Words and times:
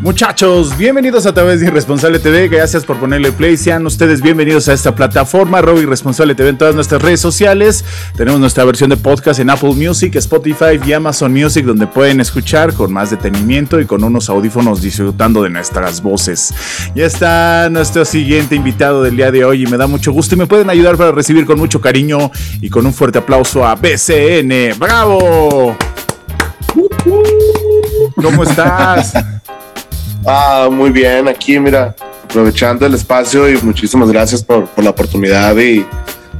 Muchachos, 0.00 0.78
bienvenidos 0.78 1.26
a 1.26 1.34
través 1.34 1.60
de 1.60 1.66
Irresponsable 1.66 2.18
TV. 2.18 2.48
Gracias 2.48 2.86
por 2.86 2.98
ponerle 2.98 3.32
play. 3.32 3.58
Sean 3.58 3.84
ustedes 3.84 4.22
bienvenidos 4.22 4.66
a 4.70 4.72
esta 4.72 4.94
plataforma, 4.94 5.60
Robo 5.60 5.78
Irresponsable 5.78 6.34
TV 6.34 6.48
en 6.48 6.56
todas 6.56 6.74
nuestras 6.74 7.02
redes 7.02 7.20
sociales. 7.20 7.84
Tenemos 8.16 8.40
nuestra 8.40 8.64
versión 8.64 8.88
de 8.88 8.96
podcast 8.96 9.40
en 9.40 9.50
Apple 9.50 9.74
Music, 9.74 10.16
Spotify 10.16 10.80
y 10.82 10.94
Amazon 10.94 11.34
Music, 11.34 11.66
donde 11.66 11.86
pueden 11.86 12.18
escuchar 12.18 12.72
con 12.72 12.90
más 12.94 13.10
detenimiento 13.10 13.78
y 13.78 13.84
con 13.84 14.02
unos 14.02 14.30
audífonos 14.30 14.80
disfrutando 14.80 15.42
de 15.42 15.50
nuestras 15.50 16.02
voces. 16.02 16.54
Ya 16.94 17.04
está 17.04 17.68
nuestro 17.70 18.06
siguiente 18.06 18.54
invitado 18.54 19.02
del 19.02 19.18
día 19.18 19.30
de 19.30 19.44
hoy 19.44 19.64
y 19.64 19.66
me 19.66 19.76
da 19.76 19.86
mucho 19.86 20.12
gusto 20.12 20.34
y 20.34 20.38
me 20.38 20.46
pueden 20.46 20.70
ayudar 20.70 20.96
para 20.96 21.12
recibir 21.12 21.44
con 21.44 21.58
mucho 21.58 21.78
cariño 21.82 22.30
y 22.62 22.70
con 22.70 22.86
un 22.86 22.94
fuerte 22.94 23.18
aplauso 23.18 23.66
a 23.66 23.74
BCN. 23.74 24.78
¡Bravo! 24.78 25.76
¿Cómo 28.16 28.44
estás? 28.44 29.12
Ah, 30.26 30.68
muy 30.70 30.90
bien, 30.90 31.28
aquí 31.28 31.58
mira, 31.58 31.94
aprovechando 32.24 32.86
el 32.86 32.94
espacio 32.94 33.48
y 33.48 33.56
muchísimas 33.62 34.10
gracias 34.10 34.42
por, 34.42 34.66
por 34.66 34.84
la 34.84 34.90
oportunidad 34.90 35.56
y 35.56 35.86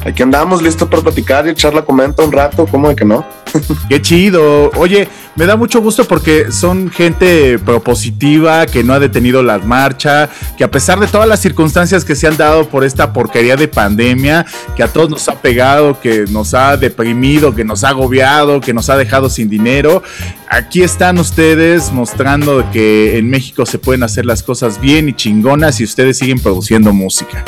aquí 0.05 0.23
andamos 0.23 0.63
listos 0.63 0.89
para 0.89 1.03
platicar 1.03 1.47
y 1.47 1.51
echar 1.51 1.75
la 1.75 1.83
comenta 1.83 2.23
un 2.23 2.33
rato, 2.33 2.67
¿cómo 2.67 2.89
de 2.89 2.97
que 2.97 3.05
no? 3.05 3.25
Qué 3.89 4.01
chido. 4.01 4.71
Oye, 4.77 5.09
me 5.37 5.47
da 5.47 5.57
mucho 5.57 5.81
gusto 5.81 6.05
porque 6.05 6.51
son 6.53 6.91
gente 6.91 7.59
propositiva, 7.59 8.67
que 8.67 8.85
no 8.85 8.93
ha 8.95 8.99
detenido 9.01 9.43
la 9.43 9.59
marcha, 9.59 10.29
que 10.57 10.65
a 10.65 10.71
pesar 10.71 11.01
de 11.01 11.07
todas 11.07 11.29
las 11.29 11.41
circunstancias 11.41 12.05
que 12.05 12.15
se 12.15 12.27
han 12.27 12.37
dado 12.37 12.69
por 12.69 12.85
esta 12.85 13.13
porquería 13.13 13.57
de 13.57 13.69
pandemia, 13.69 14.47
que 14.77 14.83
a 14.83 14.89
todos 14.89 15.11
nos 15.11 15.29
ha 15.29 15.41
pegado, 15.41 16.01
que 16.01 16.27
nos 16.29 16.55
ha 16.55 16.77
deprimido, 16.77 17.55
que 17.55 17.65
nos 17.65 17.85
ha 17.85 17.91
agobiado, 17.91 18.61
que 18.61 18.73
nos 18.73 18.91
ha 18.91 18.97
dejado 18.97 19.29
sin 19.29 19.49
dinero, 19.49 20.03
aquí 20.49 20.83
están 20.83 21.19
ustedes 21.19 21.93
mostrando 21.93 22.65
que 22.73 23.19
en 23.19 23.29
México 23.29 23.67
se 23.67 23.79
pueden 23.79 24.03
hacer 24.03 24.27
las 24.27 24.43
cosas 24.43 24.81
bien 24.81 25.09
y 25.09 25.13
chingonas 25.13 25.81
y 25.81 25.85
ustedes 25.85 26.19
siguen 26.19 26.39
produciendo 26.39 26.93
música. 26.93 27.45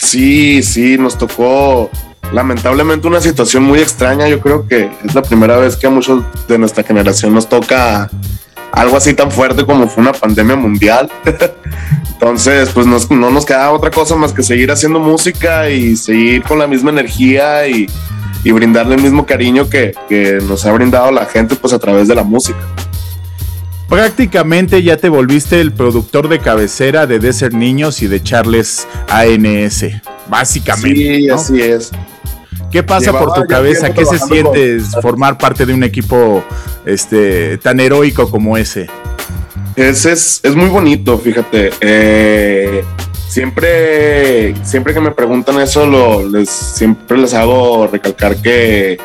Sí, 0.00 0.62
sí, 0.62 0.96
nos 0.96 1.18
tocó 1.18 1.90
lamentablemente 2.32 3.06
una 3.06 3.20
situación 3.20 3.64
muy 3.64 3.80
extraña. 3.80 4.28
Yo 4.28 4.40
creo 4.40 4.66
que 4.66 4.90
es 5.04 5.14
la 5.14 5.20
primera 5.20 5.58
vez 5.58 5.76
que 5.76 5.88
a 5.88 5.90
muchos 5.90 6.24
de 6.48 6.58
nuestra 6.58 6.82
generación 6.82 7.34
nos 7.34 7.46
toca 7.46 8.10
algo 8.72 8.96
así 8.96 9.12
tan 9.12 9.30
fuerte 9.30 9.66
como 9.66 9.86
fue 9.88 10.00
una 10.02 10.14
pandemia 10.14 10.56
mundial. 10.56 11.10
Entonces, 12.14 12.70
pues 12.70 12.86
no 12.86 13.30
nos 13.30 13.44
queda 13.44 13.70
otra 13.72 13.90
cosa 13.90 14.16
más 14.16 14.32
que 14.32 14.42
seguir 14.42 14.70
haciendo 14.70 15.00
música 15.00 15.68
y 15.68 15.94
seguir 15.96 16.44
con 16.44 16.58
la 16.58 16.66
misma 16.66 16.90
energía 16.90 17.68
y, 17.68 17.86
brindarle 18.42 18.94
el 18.94 19.02
mismo 19.02 19.26
cariño 19.26 19.68
que, 19.68 19.92
que, 20.08 20.38
nos 20.42 20.64
ha 20.64 20.72
brindado 20.72 21.12
la 21.12 21.26
gente 21.26 21.56
pues 21.56 21.74
a 21.74 21.78
través 21.78 22.08
de 22.08 22.14
la 22.14 22.24
música. 22.24 22.58
Prácticamente 23.90 24.84
ya 24.84 24.96
te 24.96 25.08
volviste 25.08 25.60
el 25.60 25.72
productor 25.72 26.28
de 26.28 26.38
cabecera 26.38 27.08
de 27.08 27.18
Desert 27.18 27.52
Niños 27.52 28.02
y 28.02 28.06
de 28.06 28.22
Charles 28.22 28.86
ANS, 29.08 29.84
básicamente. 30.28 31.18
Sí, 31.18 31.28
así 31.28 31.60
es. 31.60 31.90
¿Qué 32.70 32.84
pasa 32.84 33.10
por 33.10 33.32
tu 33.34 33.44
cabeza? 33.46 33.92
¿Qué 33.92 34.06
se 34.06 34.20
siente 34.20 34.78
formar 35.02 35.36
parte 35.36 35.66
de 35.66 35.74
un 35.74 35.82
equipo 35.82 36.44
este, 36.86 37.58
tan 37.58 37.80
heroico 37.80 38.30
como 38.30 38.56
ese? 38.56 38.86
Es, 39.74 40.06
es, 40.06 40.38
es 40.44 40.54
muy 40.54 40.68
bonito, 40.68 41.18
fíjate. 41.18 41.70
Eh, 41.80 42.84
siempre, 43.28 44.54
siempre 44.64 44.94
que 44.94 45.00
me 45.00 45.10
preguntan 45.10 45.58
eso, 45.58 45.84
lo, 45.84 46.28
les, 46.28 46.48
siempre 46.48 47.18
les 47.18 47.34
hago 47.34 47.88
recalcar 47.88 48.36
que 48.36 48.98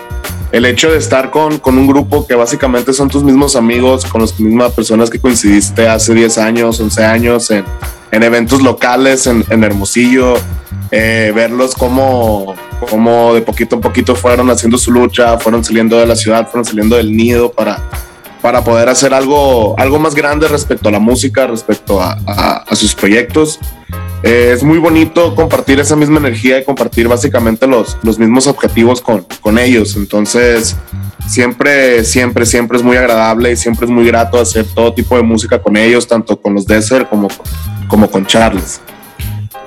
el 0.51 0.65
hecho 0.65 0.91
de 0.91 0.97
estar 0.97 1.31
con, 1.31 1.59
con, 1.59 1.77
un 1.77 1.87
grupo 1.87 2.25
que 2.25 2.35
básicamente 2.35 2.93
son 2.93 3.09
tus 3.09 3.23
mismos 3.23 3.55
amigos, 3.55 4.05
con 4.05 4.21
las 4.21 4.39
mismas 4.39 4.71
personas 4.73 5.09
que 5.09 5.19
coincidiste 5.19 5.87
hace 5.87 6.13
10 6.13 6.37
años, 6.37 6.79
11 6.79 7.03
años 7.03 7.51
en, 7.51 7.65
en 8.11 8.23
eventos 8.23 8.61
locales 8.61 9.27
en, 9.27 9.43
en 9.49 9.63
Hermosillo, 9.63 10.35
eh, 10.91 11.31
verlos 11.35 11.75
como, 11.75 12.55
como 12.89 13.33
de 13.33 13.41
poquito 13.41 13.77
a 13.77 13.81
poquito 13.81 14.15
fueron 14.15 14.49
haciendo 14.49 14.77
su 14.77 14.91
lucha, 14.91 15.37
fueron 15.37 15.63
saliendo 15.63 15.99
de 15.99 16.05
la 16.05 16.15
ciudad, 16.15 16.47
fueron 16.47 16.65
saliendo 16.65 16.95
del 16.95 17.15
nido 17.15 17.51
para, 17.51 17.81
para 18.41 18.63
poder 18.63 18.87
hacer 18.89 19.13
algo, 19.13 19.77
algo 19.77 19.99
más 19.99 20.15
grande 20.15 20.47
respecto 20.47 20.89
a 20.89 20.91
la 20.91 20.99
música, 20.99 21.47
respecto 21.47 22.01
a, 22.01 22.17
a, 22.25 22.75
sus 22.75 22.95
proyectos. 22.95 23.59
Eh, 24.25 24.51
es 24.51 24.63
muy 24.63 24.79
bonito 24.79 25.35
compartir 25.35 25.79
esa 25.79 25.95
misma 25.95 26.17
energía 26.17 26.57
y 26.57 26.63
compartir 26.63 27.07
básicamente 27.07 27.67
los, 27.67 27.95
los 28.01 28.17
mismos 28.17 28.47
objetivos 28.47 28.99
con, 28.99 29.23
con 29.39 29.59
ellos. 29.59 29.95
Entonces, 29.97 30.75
siempre, 31.29 32.03
siempre, 32.03 32.47
siempre 32.47 32.77
es 32.79 32.83
muy 32.83 32.97
agradable 32.97 33.51
y 33.51 33.55
siempre 33.55 33.85
es 33.85 33.91
muy 33.91 34.03
grato 34.07 34.39
hacer 34.39 34.65
todo 34.65 34.91
tipo 34.95 35.15
de 35.15 35.21
música 35.21 35.61
con 35.61 35.77
ellos, 35.77 36.07
tanto 36.07 36.41
con 36.41 36.55
los 36.55 36.65
Desert 36.65 37.07
como, 37.07 37.27
como 37.87 38.09
con 38.09 38.25
Charles. 38.25 38.81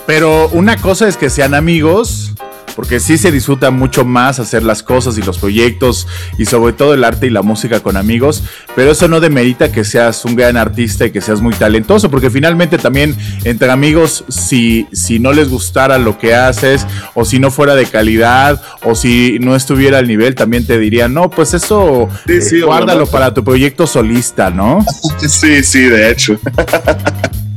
Pero 0.08 0.48
una 0.48 0.76
cosa 0.76 1.06
es 1.06 1.16
que 1.16 1.30
sean 1.30 1.54
amigos, 1.54 2.34
porque 2.78 3.00
sí 3.00 3.18
se 3.18 3.32
disfruta 3.32 3.72
mucho 3.72 4.04
más 4.04 4.38
hacer 4.38 4.62
las 4.62 4.84
cosas 4.84 5.18
y 5.18 5.22
los 5.22 5.38
proyectos 5.38 6.06
y 6.38 6.44
sobre 6.44 6.72
todo 6.72 6.94
el 6.94 7.02
arte 7.02 7.26
y 7.26 7.30
la 7.30 7.42
música 7.42 7.80
con 7.80 7.96
amigos, 7.96 8.44
pero 8.76 8.92
eso 8.92 9.08
no 9.08 9.18
demerita 9.18 9.72
que 9.72 9.82
seas 9.82 10.24
un 10.24 10.36
gran 10.36 10.56
artista 10.56 11.04
y 11.04 11.10
que 11.10 11.20
seas 11.20 11.40
muy 11.40 11.54
talentoso, 11.54 12.08
porque 12.08 12.30
finalmente 12.30 12.78
también 12.78 13.16
entre 13.42 13.72
amigos, 13.72 14.24
si, 14.28 14.86
si 14.92 15.18
no 15.18 15.32
les 15.32 15.48
gustara 15.48 15.98
lo 15.98 16.18
que 16.18 16.36
haces 16.36 16.86
o 17.14 17.24
si 17.24 17.40
no 17.40 17.50
fuera 17.50 17.74
de 17.74 17.84
calidad 17.84 18.62
o 18.84 18.94
si 18.94 19.40
no 19.40 19.56
estuviera 19.56 19.98
al 19.98 20.06
nivel, 20.06 20.36
también 20.36 20.64
te 20.64 20.78
dirían, 20.78 21.12
no, 21.12 21.30
pues 21.30 21.54
eso 21.54 22.08
eh, 22.28 22.62
guárdalo 22.64 23.06
para 23.06 23.34
tu 23.34 23.42
proyecto 23.42 23.88
solista, 23.88 24.50
¿no? 24.50 24.86
Sí, 25.26 25.64
sí, 25.64 25.82
de 25.82 26.12
hecho. 26.12 26.38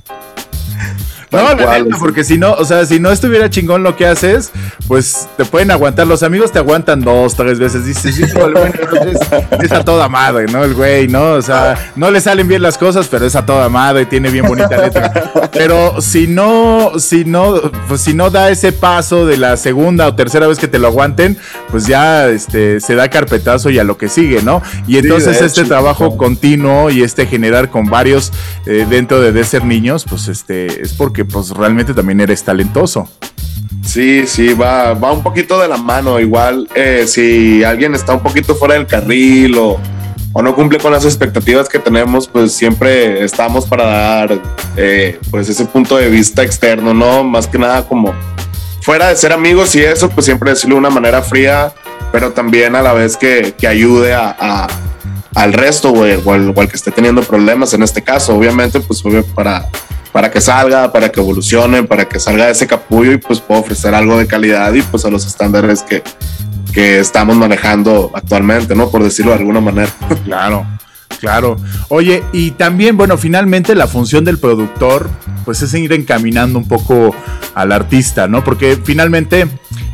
No, 1.31 1.55
no, 1.55 1.97
porque 1.97 2.25
si 2.25 2.37
no, 2.37 2.53
o 2.53 2.65
sea, 2.65 2.85
si 2.85 2.99
no 2.99 3.09
estuviera 3.09 3.49
chingón 3.49 3.83
lo 3.83 3.95
que 3.95 4.05
haces, 4.05 4.51
pues 4.87 5.29
te 5.37 5.45
pueden 5.45 5.71
aguantar. 5.71 6.05
Los 6.05 6.23
amigos 6.23 6.51
te 6.51 6.59
aguantan 6.59 7.01
dos, 7.01 7.35
tres 7.35 7.57
veces. 7.57 7.85
Dices, 7.85 8.15
sí, 8.15 8.23
bueno, 8.35 8.59
es, 8.65 9.63
es, 9.63 9.71
a 9.71 9.85
toda 9.85 10.09
madre, 10.09 10.47
¿no? 10.51 10.63
El 10.65 10.73
güey, 10.73 11.07
¿no? 11.07 11.33
O 11.33 11.41
sea, 11.41 11.91
no 11.95 12.11
le 12.11 12.19
salen 12.19 12.49
bien 12.49 12.61
las 12.61 12.77
cosas, 12.77 13.07
pero 13.07 13.25
es 13.25 13.35
a 13.37 13.45
toda 13.45 13.69
madre, 13.69 14.05
tiene 14.05 14.29
bien 14.29 14.45
bonita 14.45 14.75
letra. 14.75 15.49
Pero 15.53 16.01
si 16.01 16.27
no, 16.27 16.99
si 16.99 17.23
no, 17.23 17.61
pues 17.87 18.01
si 18.01 18.13
no 18.13 18.29
da 18.29 18.49
ese 18.49 18.73
paso 18.73 19.25
de 19.25 19.37
la 19.37 19.55
segunda 19.55 20.07
o 20.07 20.15
tercera 20.15 20.47
vez 20.47 20.57
que 20.57 20.67
te 20.67 20.79
lo 20.79 20.87
aguanten, 20.87 21.37
pues 21.69 21.87
ya 21.87 22.27
este, 22.27 22.81
se 22.81 22.95
da 22.95 23.09
carpetazo 23.09 23.69
y 23.69 23.79
a 23.79 23.85
lo 23.85 23.97
que 23.97 24.09
sigue, 24.09 24.41
¿no? 24.41 24.61
Y 24.85 24.97
entonces 24.97 25.41
este 25.41 25.63
trabajo 25.63 26.17
continuo 26.17 26.89
y 26.89 27.03
este 27.03 27.25
generar 27.25 27.69
con 27.69 27.85
varios 27.85 28.33
eh, 28.65 28.85
dentro 28.89 29.21
de, 29.21 29.31
de 29.31 29.43
ser 29.45 29.63
niños, 29.63 30.05
pues 30.09 30.27
este, 30.27 30.81
es 30.81 30.93
porque 30.93 31.20
pues 31.25 31.49
realmente 31.51 31.93
también 31.93 32.19
eres 32.21 32.43
talentoso. 32.43 33.07
Sí, 33.83 34.25
sí, 34.27 34.53
va, 34.53 34.93
va 34.93 35.11
un 35.11 35.23
poquito 35.23 35.59
de 35.59 35.67
la 35.67 35.77
mano. 35.77 36.19
Igual 36.19 36.67
eh, 36.75 37.05
si 37.07 37.63
alguien 37.63 37.95
está 37.95 38.13
un 38.13 38.21
poquito 38.21 38.55
fuera 38.55 38.75
del 38.75 38.87
carril 38.87 39.57
o, 39.57 39.79
o, 40.33 40.41
no 40.41 40.55
cumple 40.55 40.77
con 40.79 40.91
las 40.91 41.03
expectativas 41.05 41.67
que 41.67 41.79
tenemos, 41.79 42.27
pues 42.27 42.53
siempre 42.53 43.23
estamos 43.23 43.65
para 43.65 43.85
dar 43.85 44.41
eh, 44.77 45.19
pues 45.29 45.49
ese 45.49 45.65
punto 45.65 45.97
de 45.97 46.09
vista 46.09 46.43
externo, 46.43 46.93
¿no? 46.93 47.23
Más 47.23 47.47
que 47.47 47.57
nada 47.57 47.87
como 47.87 48.13
fuera 48.81 49.09
de 49.09 49.15
ser 49.15 49.33
amigos 49.33 49.75
y 49.75 49.81
eso, 49.81 50.09
pues 50.09 50.25
siempre 50.25 50.51
decirlo 50.51 50.75
de 50.75 50.79
una 50.79 50.89
manera 50.89 51.21
fría, 51.21 51.73
pero 52.11 52.31
también 52.31 52.75
a 52.75 52.81
la 52.81 52.93
vez 52.93 53.17
que, 53.17 53.53
que 53.57 53.67
ayude 53.67 54.13
a, 54.13 54.67
al 55.35 55.53
resto, 55.53 55.91
güey, 55.91 56.19
o, 56.23 56.31
al, 56.31 56.53
que 56.53 56.75
esté 56.75 56.91
teniendo 56.91 57.21
problemas 57.23 57.73
en 57.73 57.83
este 57.83 58.01
caso. 58.01 58.35
Obviamente, 58.35 58.79
pues 58.79 59.03
para 59.33 59.69
para 60.11 60.29
que 60.31 60.41
salga, 60.41 60.91
para 60.91 61.09
que 61.09 61.19
evolucione, 61.19 61.83
para 61.83 62.07
que 62.07 62.19
salga 62.19 62.45
de 62.45 62.51
ese 62.51 62.67
capullo 62.67 63.11
y 63.11 63.17
pues 63.17 63.39
pueda 63.39 63.61
ofrecer 63.61 63.93
algo 63.93 64.17
de 64.17 64.27
calidad 64.27 64.73
y 64.73 64.81
pues 64.81 65.05
a 65.05 65.09
los 65.09 65.25
estándares 65.25 65.83
que, 65.83 66.03
que 66.73 66.99
estamos 66.99 67.35
manejando 67.35 68.11
actualmente, 68.13 68.75
¿no? 68.75 68.89
Por 68.89 69.03
decirlo 69.03 69.31
de 69.31 69.39
alguna 69.39 69.61
manera. 69.61 69.91
Claro. 70.25 70.65
Claro. 71.19 71.57
Oye, 71.89 72.23
y 72.33 72.51
también, 72.51 72.97
bueno, 72.97 73.15
finalmente 73.15 73.75
la 73.75 73.85
función 73.85 74.25
del 74.25 74.39
productor, 74.39 75.07
pues 75.45 75.61
es 75.61 75.71
ir 75.75 75.93
encaminando 75.93 76.57
un 76.57 76.67
poco 76.67 77.13
al 77.53 77.71
artista, 77.71 78.27
¿no? 78.27 78.43
Porque 78.43 78.79
finalmente 78.83 79.47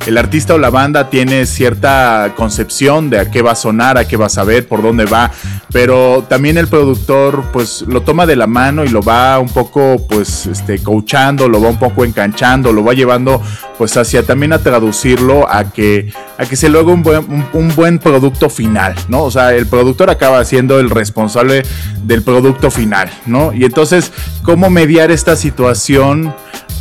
el 0.06 0.18
artista 0.18 0.54
o 0.54 0.58
la 0.58 0.70
banda 0.70 1.10
tiene 1.10 1.46
cierta 1.46 2.34
concepción 2.36 3.10
de 3.10 3.20
a 3.20 3.32
qué 3.32 3.42
va 3.42 3.52
a 3.52 3.56
sonar, 3.56 3.98
a 3.98 4.08
qué 4.08 4.16
va 4.16 4.28
a 4.28 4.30
saber, 4.30 4.68
por 4.68 4.82
dónde 4.82 5.06
va, 5.06 5.32
pero 5.72 6.26
también 6.30 6.58
el 6.58 6.68
productor 6.68 7.44
pues 7.52 7.84
lo 7.88 8.02
toma 8.02 8.26
de 8.26 8.36
la 8.36 8.48
mano 8.48 8.86
y 8.86 8.90
lo 8.90 9.02
va 9.02 9.38
un 9.40 9.50
poco 9.50 9.98
pues 10.08 10.46
este 10.46 10.80
coachando, 10.80 11.50
lo 11.50 11.62
va 11.62 11.70
un 11.70 11.80
poco 11.80 12.06
enganchando, 12.06 12.72
lo 12.72 12.84
va 12.84 12.94
llevando 12.94 13.42
pues 13.78 13.98
hacia 13.98 14.24
también 14.24 14.54
a 14.54 14.60
traducirlo 14.60 15.50
a 15.52 15.66
que 15.66 16.14
a 16.38 16.46
que 16.46 16.56
se 16.56 16.70
logre 16.70 16.94
un 16.94 17.04
buen, 17.04 17.48
un, 17.54 17.76
buen 17.76 18.00
producto 18.00 18.50
final, 18.50 18.96
¿no? 19.08 19.24
O 19.24 19.32
sea, 19.32 19.54
el 19.54 19.66
productor 19.66 20.10
acaba 20.10 20.44
siendo 20.46 20.80
el 20.80 20.90
responsable 20.90 21.64
del 22.04 22.22
producto 22.22 22.70
final, 22.70 23.10
¿no? 23.26 23.54
Y 23.54 23.66
entonces, 23.66 24.12
¿cómo 24.44 24.70
mediar 24.70 25.10
esta 25.10 25.36
situación 25.36 26.34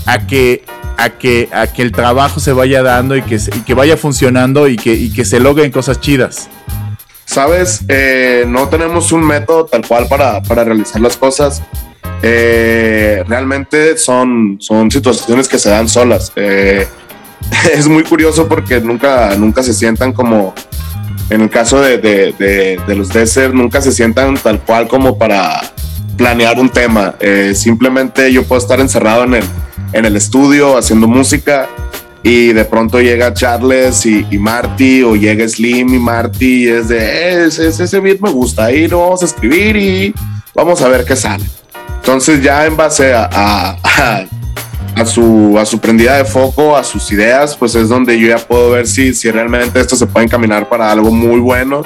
a 0.05 0.27
que 0.27 0.65
a 0.97 1.11
que, 1.11 1.49
a 1.53 1.67
que 1.67 1.83
el 1.83 1.93
trabajo 1.93 2.41
se 2.41 2.53
vaya 2.53 2.83
dando 2.83 3.17
y 3.17 3.23
que, 3.23 3.39
que 3.67 3.75
vaya 3.75 3.97
funcionando 3.97 4.69
y 4.69 4.77
que, 4.77 4.95
y 4.95 5.11
que 5.11 5.25
se 5.25 5.41
logren 5.41 5.71
cosas 5.71 6.01
chidas. 6.01 6.49
Sabes, 7.27 7.81
eh, 7.89 8.45
no 8.47 8.69
tenemos 8.69 9.11
un 9.13 9.27
método 9.27 9.67
tal 9.67 9.87
cual 9.87 10.07
para, 10.09 10.41
para 10.43 10.65
realizar 10.65 11.03
las 11.03 11.17
cosas. 11.17 11.63
Eh, 12.23 13.25
realmente 13.27 13.99
son, 13.99 14.57
son 14.61 14.91
situaciones 14.91 15.49
que 15.49 15.59
se 15.59 15.69
dan 15.69 15.89
solas. 15.89 16.33
Eh, 16.37 16.87
es 17.73 17.89
muy 17.89 18.05
curioso 18.05 18.49
porque 18.49 18.81
nunca, 18.81 19.35
nunca 19.37 19.63
se 19.63 19.75
sientan 19.75 20.13
como, 20.13 20.55
en 21.29 21.43
el 21.43 21.51
caso 21.51 21.81
de, 21.81 21.99
de, 21.99 22.79
de, 22.87 22.95
los 22.95 23.09
Desert, 23.09 23.53
nunca 23.53 23.83
se 23.83 23.91
sientan 23.91 24.37
tal 24.37 24.61
cual 24.61 24.87
como 24.87 25.19
para 25.19 25.61
planear 26.17 26.59
un 26.59 26.71
tema. 26.71 27.17
simplemente 27.55 28.33
yo 28.33 28.45
puedo 28.45 28.63
estar 28.63 28.81
encerrado 28.81 29.25
en 29.25 29.35
el, 29.35 29.45
en 29.93 30.05
el 30.05 30.17
estudio 30.17 30.77
haciendo 30.77 31.07
música 31.09 31.69
y 32.23 32.53
de 32.53 32.65
pronto 32.65 33.01
llega 33.01 33.33
Charles 33.33 34.05
y, 34.05 34.25
Marty 34.39 35.03
o 35.03 35.15
llega 35.15 35.49
Slim 35.49 35.95
y 35.95 35.99
Marty 35.99 36.65
y 36.65 36.69
es 36.69 36.89
de 36.89 37.47
ese, 37.47 37.69
ese 37.69 38.01
beat 38.01 38.21
me 38.21 38.31
gusta, 38.31 38.65
ahí 38.65 38.89
lo 38.89 39.01
vamos 39.01 39.23
a 39.23 39.27
escribir 39.27 39.77
y 39.77 40.15
vamos 40.55 40.83
a 40.83 40.89
ver 40.89 41.05
qué 41.05 41.15
sale. 41.15 41.45
Entonces 41.99 42.43
ya 42.43 42.67
en 42.67 42.77
base 42.77 43.15
a, 43.15 43.77
a, 44.97 45.07
su, 45.07 45.57
a 45.59 45.65
su 45.65 45.79
prendida 45.79 46.17
de 46.17 46.25
foco, 46.25 46.77
a 46.77 46.83
sus 46.85 47.11
ideas, 47.13 47.57
pues 47.57 47.75
es 47.75 47.89
donde 47.89 48.19
yo 48.19 48.29
ya 48.29 48.39
puedo 48.39 48.71
ver 48.71 48.87
si, 48.87 49.15
si 49.15 49.31
realmente 49.31 49.81
esto 49.81 49.95
se 49.95 50.07
puede 50.07 50.27
encaminar 50.27 50.69
para 50.69 50.91
algo 50.91 51.11
muy 51.11 51.41
bueno 51.41 51.83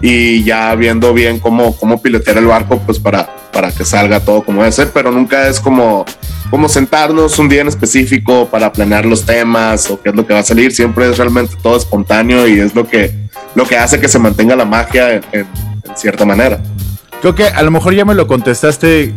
y 0.00 0.44
ya 0.44 0.74
viendo 0.74 1.12
bien 1.14 1.38
cómo, 1.38 1.76
cómo 1.76 2.00
pilotear 2.00 2.38
el 2.38 2.46
barco, 2.46 2.78
pues 2.84 2.98
para, 2.98 3.28
para 3.52 3.72
que 3.72 3.84
salga 3.84 4.20
todo 4.20 4.44
como 4.44 4.62
debe 4.62 4.72
ser, 4.72 4.90
pero 4.92 5.10
nunca 5.10 5.48
es 5.48 5.60
como, 5.60 6.04
como 6.50 6.68
sentarnos 6.68 7.38
un 7.38 7.48
día 7.48 7.62
en 7.62 7.68
específico 7.68 8.48
para 8.48 8.72
planear 8.72 9.04
los 9.04 9.24
temas 9.24 9.90
o 9.90 10.00
qué 10.00 10.10
es 10.10 10.14
lo 10.14 10.26
que 10.26 10.34
va 10.34 10.40
a 10.40 10.44
salir, 10.44 10.72
siempre 10.72 11.08
es 11.08 11.18
realmente 11.18 11.56
todo 11.62 11.76
espontáneo 11.76 12.46
y 12.46 12.60
es 12.60 12.74
lo 12.74 12.86
que, 12.86 13.12
lo 13.54 13.66
que 13.66 13.76
hace 13.76 14.00
que 14.00 14.08
se 14.08 14.18
mantenga 14.18 14.54
la 14.54 14.64
magia 14.64 15.20
en 15.32 15.46
cierta 15.94 16.24
manera. 16.24 16.60
Creo 17.20 17.34
que 17.34 17.44
a 17.44 17.62
lo 17.62 17.70
mejor 17.70 17.94
ya 17.94 18.04
me 18.04 18.14
lo 18.14 18.26
contestaste, 18.26 19.12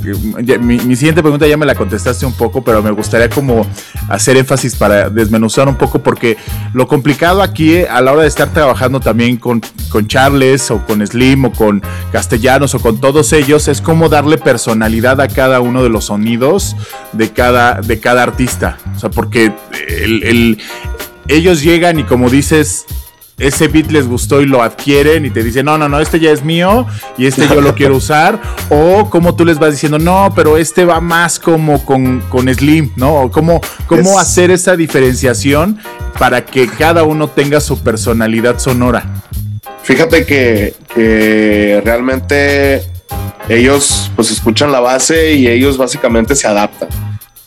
mi, 0.61 0.95
siguiente 0.95 1.21
pregunta 1.21 1.45
ya 1.47 1.57
me 1.57 1.65
la 1.65 1.75
contestaste 1.75 2.25
un 2.25 2.33
poco, 2.33 2.63
pero 2.63 2.81
me 2.81 2.91
gustaría 2.91 3.29
como 3.29 3.67
hacer 4.07 4.37
énfasis 4.37 4.75
para 4.75 5.09
desmenuzar 5.09 5.67
un 5.67 5.75
poco, 5.75 5.99
porque 5.99 6.37
lo 6.73 6.87
complicado 6.87 7.41
aquí 7.41 7.73
eh, 7.73 7.87
a 7.89 8.01
la 8.01 8.13
hora 8.13 8.21
de 8.23 8.29
estar 8.29 8.51
trabajando 8.53 8.99
también 8.99 9.37
con, 9.37 9.61
con 9.89 10.07
Charles 10.07 10.71
o 10.71 10.85
con 10.85 11.05
Slim 11.05 11.45
o 11.45 11.51
con 11.51 11.83
Castellanos 12.11 12.73
o 12.73 12.79
con 12.79 12.99
todos 12.99 13.33
ellos 13.33 13.67
es 13.67 13.81
como 13.81 14.07
darle 14.07 14.37
personalidad 14.37 15.19
a 15.21 15.27
cada 15.27 15.59
uno 15.59 15.83
de 15.83 15.89
los 15.89 16.05
sonidos 16.05 16.75
de 17.11 17.31
cada, 17.31 17.81
de 17.81 17.99
cada 17.99 18.23
artista. 18.23 18.77
O 18.95 18.99
sea, 18.99 19.09
porque 19.09 19.51
ellos 21.27 21.61
llegan 21.61 21.99
y 21.99 22.03
como 22.03 22.29
dices, 22.29 22.85
ese 23.39 23.69
beat 23.69 23.89
les 23.91 24.07
gustó 24.07 24.41
y 24.41 24.45
lo 24.45 24.61
adquieren 24.61 25.25
y 25.25 25.29
te 25.29 25.43
dicen, 25.43 25.65
no, 25.65 25.77
no, 25.77 25.89
no, 25.89 25.99
este 25.99 26.19
ya 26.19 26.31
es 26.31 26.43
mío 26.43 26.85
y 27.17 27.25
este 27.25 27.47
yo 27.47 27.61
lo 27.61 27.73
quiero 27.75 27.95
usar. 27.95 28.39
O 28.69 29.09
como 29.09 29.35
tú 29.35 29.45
les 29.45 29.57
vas 29.57 29.71
diciendo, 29.71 29.97
no, 29.97 30.31
pero 30.35 30.57
este 30.57 30.85
va 30.85 30.99
más 30.99 31.39
como 31.39 31.83
con, 31.85 32.21
Slim, 32.53 32.91
¿no? 32.95 33.15
O 33.15 33.31
cómo, 33.31 33.61
cómo 33.87 34.19
hacer 34.19 34.51
esa 34.51 34.75
diferenciación 34.75 35.79
para 36.17 36.45
que 36.45 36.67
cada 36.67 37.03
uno 37.03 37.29
tenga 37.29 37.61
su 37.61 37.79
personalidad 37.79 38.59
sonora. 38.59 39.05
Fíjate 39.83 40.25
que, 40.25 41.81
realmente 41.83 42.83
ellos 43.47 44.11
pues 44.15 44.29
escuchan 44.29 44.71
la 44.71 44.79
base 44.79 45.33
y 45.33 45.47
ellos 45.47 45.77
básicamente 45.77 46.35
se 46.35 46.47
adaptan. 46.47 46.89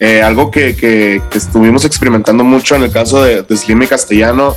Eh, 0.00 0.20
algo 0.20 0.50
que, 0.50 1.22
estuvimos 1.32 1.84
experimentando 1.84 2.42
mucho 2.42 2.74
en 2.74 2.82
el 2.82 2.90
caso 2.90 3.22
de, 3.22 3.42
de 3.42 3.56
Slim 3.56 3.82
y 3.82 3.86
Castellano 3.86 4.56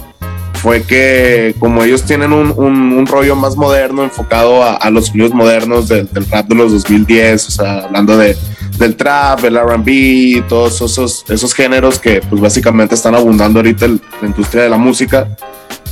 fue 0.65 0.81
que 0.81 1.53
como 1.59 1.83
ellos 1.83 2.05
tienen 2.05 2.33
un, 2.33 2.49
un, 2.57 3.05
rollo 3.05 3.35
más 3.35 3.55
moderno, 3.55 4.01
enfocado 4.01 4.63
a, 4.63 4.89
los 4.89 5.05
sonidos 5.05 5.31
modernos 5.31 5.87
del, 5.87 6.09
rap 6.31 6.47
de 6.47 6.55
los 6.55 6.71
2010, 6.71 7.49
o 7.49 7.51
sea, 7.51 7.79
hablando 7.81 8.17
de, 8.17 8.35
del 8.79 8.95
trap, 8.95 9.43
el 9.43 9.59
RB, 9.59 10.47
todos 10.47 10.81
esos, 10.81 11.23
esos 11.29 11.53
géneros 11.53 11.99
que 11.99 12.19
pues 12.27 12.41
básicamente 12.41 12.95
están 12.95 13.13
abundando 13.13 13.59
ahorita 13.59 13.85
en 13.85 14.01
la 14.19 14.27
industria 14.27 14.63
de 14.63 14.69
la 14.69 14.77
música. 14.77 15.27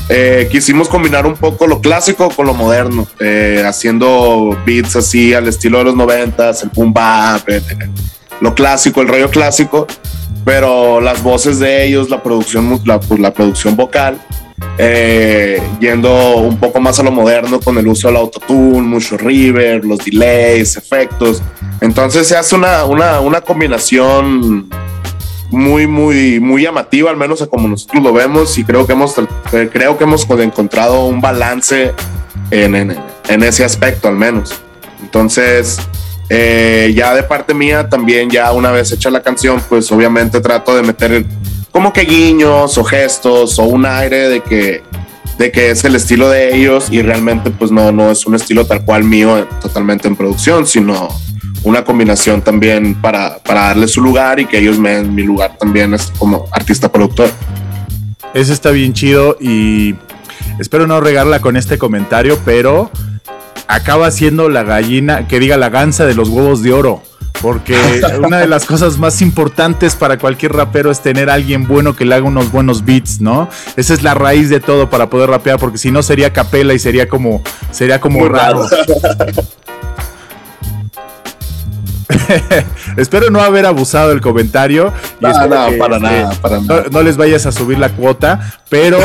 Eh, 0.10 0.48
quisimos 0.52 0.90
combinar 0.90 1.28
un 1.28 1.36
poco 1.36 1.68
lo 1.68 1.80
clásico 1.80 2.31
con 2.31 2.48
lo 2.48 2.56
moderno, 2.56 3.06
eh, 3.20 3.64
haciendo 3.64 4.60
beats 4.66 4.96
así 4.96 5.36
al 5.36 5.48
estilo 5.48 5.78
de 5.78 5.84
los 5.84 5.96
noventas, 5.96 6.64
el 6.64 6.70
boom 6.70 6.92
bap, 6.92 7.48
lo 8.42 8.56
clásico, 8.56 9.02
el 9.02 9.08
rollo 9.08 9.30
clásico, 9.30 9.86
pero 10.44 11.00
las 11.00 11.22
voces 11.22 11.60
de 11.60 11.86
ellos, 11.86 12.10
la 12.10 12.24
producción, 12.24 12.81
la, 12.86 13.00
pues, 13.00 13.20
la 13.20 13.31
producción 13.31 13.75
vocal, 13.75 14.20
eh, 14.77 15.62
yendo 15.80 16.38
un 16.38 16.57
poco 16.57 16.80
más 16.80 17.00
a 17.00 17.04
lo 17.04 17.12
moderno 17.12 17.60
con 17.60 17.77
el 17.77 17.88
uso 17.88 18.07
del 18.07 18.18
autotune, 18.18 18.81
mucho 18.81 19.18
river, 19.18 19.86
los 19.86 20.00
delays, 20.00 20.77
efectos. 20.77 21.42
Entonces 21.81 22.27
se 22.27 22.36
hace 22.36 22.56
una, 22.56 22.86
una, 22.86 23.19
una 23.19 23.42
combinación 23.42 24.69
muy, 25.51 25.86
muy, 25.86 26.39
muy 26.39 26.63
llamativa, 26.63 27.12
al 27.12 27.18
menos 27.18 27.45
como 27.48 27.68
nosotros 27.68 28.01
lo 28.01 28.12
vemos, 28.12 28.57
y 28.57 28.63
creo 28.63 28.88
que 28.88 28.94
hemos, 28.94 29.15
eh, 29.18 29.69
creo 29.71 29.98
que 29.98 30.04
hemos 30.04 30.27
encontrado 30.30 31.06
un 31.06 31.22
balance 31.22 31.93
en, 32.50 32.75
en, 32.75 32.98
en 33.27 33.43
ese 33.43 33.63
aspecto, 33.63 34.08
al 34.08 34.15
menos. 34.15 34.53
Entonces, 35.01 35.77
eh, 36.29 36.91
ya 36.96 37.13
de 37.13 37.22
parte 37.22 37.53
mía, 37.53 37.88
también 37.88 38.29
ya 38.29 38.51
una 38.51 38.72
vez 38.72 38.91
hecha 38.91 39.12
la 39.12 39.22
canción, 39.22 39.62
pues 39.70 39.91
obviamente 39.91 40.41
trato 40.41 40.75
de 40.75 40.82
meter 40.82 41.25
como 41.74 41.92
que 41.92 42.01
guiños 42.01 42.77
o 42.77 42.84
gestos 42.84 43.58
o 43.58 43.63
un 43.63 43.86
aire 43.86 44.30
de 44.30 44.42
que, 44.42 44.84
de 45.39 45.51
que 45.51 45.72
es 45.72 45.84
el 45.84 45.96
estilo 45.96 46.30
de 46.30 46.56
ellos 46.56 46.88
y 46.92 47.01
realmente 47.01 47.50
pues 47.50 47.72
no, 47.72 47.92
no 47.92 48.12
es 48.12 48.25
un 48.27 48.36
estilo 48.36 48.65
tal 48.65 48.86
cual 48.86 49.03
mío 49.03 49.48
totalmente 49.60 50.08
en 50.08 50.15
producción, 50.15 50.68
sino 50.68 51.10
una 51.63 51.84
combinación 51.84 52.44
también 52.44 52.94
para, 53.01 53.39
para 53.39 53.62
darle 53.62 53.88
su 53.88 54.01
lugar 54.01 54.39
y 54.39 54.46
que 54.46 54.60
ellos 54.60 54.77
me 54.77 54.92
den 54.92 55.15
mi 55.15 55.24
lugar 55.24 55.58
también 55.58 55.96
como 56.20 56.46
artista 56.51 56.92
productor. 56.92 57.30
Eso 58.36 58.53
está 58.53 58.70
bien 58.70 58.94
chido 58.94 59.36
y 59.42 59.96
espero 60.60 60.86
no 60.86 61.01
regarla 61.01 61.39
con 61.39 61.58
este 61.58 61.80
comentario, 61.80 62.38
pero 62.46 62.92
acaba 63.68 64.12
siendo 64.12 64.48
la 64.48 64.62
gallina, 64.62 65.27
que 65.27 65.39
diga 65.39 65.58
la 65.58 65.70
gansa 65.70 66.06
de 66.06 66.13
los 66.13 66.30
huevos 66.30 66.62
de 66.62 66.72
oro. 66.72 67.01
Porque 67.42 67.75
una 68.25 68.38
de 68.38 68.48
las 68.48 68.66
cosas 68.66 68.98
más 68.98 69.22
importantes 69.22 69.96
para 69.96 70.18
cualquier 70.18 70.54
rapero 70.54 70.92
es 70.92 71.02
tener 71.02 71.30
a 71.30 71.34
alguien 71.34 71.68
bueno 71.68 71.96
que 71.96 72.06
le 72.06 72.16
haga 72.16 72.25
unos 72.25 72.52
buenos 72.52 72.86
beats, 72.86 73.20
¿no? 73.20 73.50
Esa 73.75 73.94
es 73.94 74.02
la 74.02 74.13
raíz 74.13 74.50
de 74.50 74.60
todo 74.60 74.90
para 74.90 75.10
poder 75.10 75.30
rapear, 75.30 75.60
porque 75.60 75.78
si 75.78 75.92
no 75.92 76.04
sería 76.04 76.32
capela 76.32 76.74
y 76.74 76.80
sería 76.80 77.10
como, 77.10 77.42
sería 77.72 78.00
como 78.00 78.28
raro. 78.30 78.66
Espero 82.98 83.30
no 83.30 83.42
haber 83.42 83.66
abusado 83.66 84.10
del 84.10 84.22
comentario. 84.22 84.94
Y 85.20 85.24
no, 85.24 85.48
no, 85.48 85.78
para 85.78 86.00
nada, 86.00 86.32
para 86.42 86.60
nada. 86.60 86.86
No, 86.92 87.02
les 87.02 87.18
vayas 87.18 87.46
a 87.46 87.52
subir 87.52 87.80
la 87.80 87.90
cuota, 87.90 88.54
pero 88.74 88.98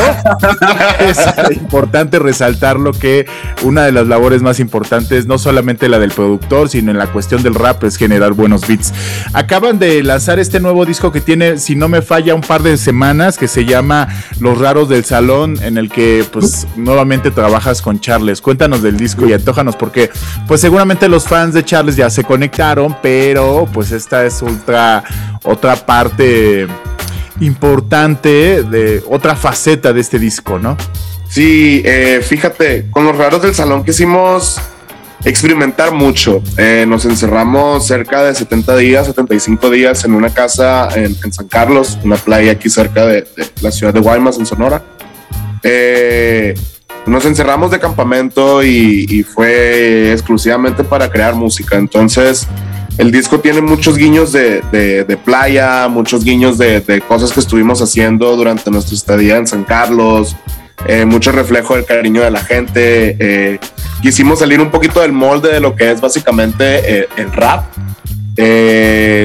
es 0.99 1.19
importante 1.51 2.17
resaltar 2.17 2.79
lo 2.79 2.91
que 2.91 3.27
una 3.61 3.83
de 3.83 3.91
las 3.91 4.07
labores 4.07 4.41
más 4.41 4.59
importantes, 4.59 5.27
no 5.27 5.37
solamente 5.37 5.87
la 5.89 5.99
del 5.99 6.09
productor, 6.09 6.69
sino 6.69 6.89
en 6.89 6.97
la 6.97 7.05
cuestión 7.05 7.43
del 7.43 7.53
rap, 7.53 7.83
es 7.83 7.95
generar 7.95 8.33
buenos 8.33 8.67
beats. 8.67 8.91
Acaban 9.31 9.77
de 9.77 10.01
lanzar 10.01 10.39
este 10.39 10.59
nuevo 10.59 10.87
disco 10.87 11.11
que 11.11 11.21
tiene, 11.21 11.59
si 11.59 11.75
no 11.75 11.87
me 11.87 12.01
falla, 12.01 12.33
un 12.33 12.41
par 12.41 12.63
de 12.63 12.77
semanas, 12.77 13.37
que 13.37 13.47
se 13.47 13.63
llama 13.63 14.07
Los 14.39 14.57
Raros 14.57 14.89
del 14.89 15.05
Salón, 15.05 15.61
en 15.61 15.77
el 15.77 15.91
que 15.91 16.25
pues 16.31 16.65
nuevamente 16.75 17.29
trabajas 17.29 17.83
con 17.83 17.99
Charles. 17.99 18.41
Cuéntanos 18.41 18.81
del 18.81 18.97
disco 18.97 19.27
y 19.27 19.33
antójanos, 19.33 19.75
porque 19.75 20.09
pues 20.47 20.61
seguramente 20.61 21.07
los 21.07 21.25
fans 21.25 21.53
de 21.53 21.63
Charles 21.63 21.95
ya 21.95 22.09
se 22.09 22.23
conectaron, 22.23 22.97
pero 23.03 23.67
pues 23.71 23.91
esta 23.91 24.25
es 24.25 24.41
otra, 24.41 25.03
otra 25.43 25.75
parte 25.75 26.67
importante 27.39 28.63
de 28.63 29.03
otra 29.09 29.35
faceta 29.35 29.93
de 29.93 30.01
este 30.01 30.19
disco, 30.19 30.59
¿no? 30.59 30.77
Sí, 31.29 31.81
eh, 31.85 32.21
fíjate, 32.23 32.87
con 32.89 33.05
los 33.05 33.15
raros 33.15 33.41
del 33.41 33.53
salón 33.53 33.83
quisimos 33.83 34.59
experimentar 35.23 35.91
mucho. 35.91 36.41
Eh, 36.57 36.85
nos 36.87 37.05
encerramos 37.05 37.85
cerca 37.85 38.23
de 38.23 38.33
70 38.33 38.75
días, 38.77 39.07
75 39.07 39.69
días 39.69 40.03
en 40.05 40.13
una 40.13 40.29
casa 40.29 40.89
en, 40.95 41.15
San 41.31 41.47
Carlos, 41.47 41.97
una 42.03 42.15
playa 42.15 42.53
aquí 42.53 42.69
cerca 42.69 43.05
de, 43.05 43.27
la 43.61 43.71
ciudad 43.71 43.93
de 43.93 43.99
Guaymas, 43.99 44.37
en 44.37 44.45
Sonora. 44.45 44.81
Eh, 45.63 46.55
nos 47.09 47.25
encerramos 47.25 47.71
de 47.71 47.79
campamento 47.79 48.63
y, 48.63 49.23
fue 49.23 50.11
exclusivamente 50.11 50.83
para 50.83 51.09
crear 51.09 51.35
música. 51.35 51.77
Entonces, 51.77 52.47
el 52.97 53.11
disco 53.11 53.39
tiene 53.39 53.61
muchos 53.61 53.97
guiños 53.97 54.31
de, 54.31 55.19
playa, 55.23 55.87
muchos 55.87 56.23
guiños 56.23 56.57
de, 56.57 57.03
cosas 57.07 57.31
que 57.31 57.39
estuvimos 57.39 57.81
haciendo 57.81 58.35
durante 58.35 58.69
nuestra 58.71 58.95
estadía 58.95 59.37
en 59.37 59.47
San 59.47 59.63
Carlos, 59.63 60.35
eh, 60.85 61.05
mucho 61.05 61.31
reflejo 61.31 61.75
del 61.75 61.85
cariño 61.85 62.21
de 62.21 62.31
la 62.31 62.43
gente. 62.43 63.17
Eh, 63.19 63.59
quisimos 64.01 64.39
salir 64.39 64.61
un 64.61 64.69
poquito 64.69 65.01
del 65.01 65.11
molde 65.11 65.51
de 65.51 65.59
lo 65.59 65.75
que 65.75 65.91
es 65.91 65.99
básicamente 65.99 66.99
eh, 67.01 67.09
el 67.17 67.31
rap. 67.31 67.65